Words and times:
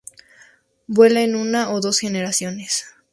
Vuela 0.87 1.21
en 1.21 1.35
una 1.35 1.69
o 1.71 1.79
dos 1.79 1.99
generaciones. 1.99 2.87